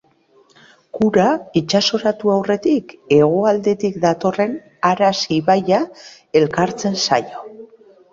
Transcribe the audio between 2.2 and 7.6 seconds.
aurretik hegoaldetik datorren Aras ibaia elkartzen zaio.